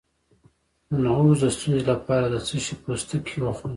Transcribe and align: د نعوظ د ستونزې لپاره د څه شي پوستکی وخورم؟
د 0.89 0.91
نعوظ 1.03 1.37
د 1.43 1.45
ستونزې 1.55 1.83
لپاره 1.91 2.25
د 2.29 2.35
څه 2.47 2.55
شي 2.63 2.73
پوستکی 2.83 3.37
وخورم؟ 3.41 3.69